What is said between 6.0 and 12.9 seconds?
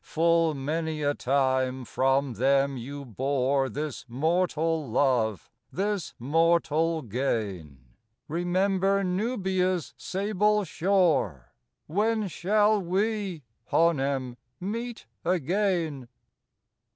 mortal gain; Remember Nubia's sable shore— When shall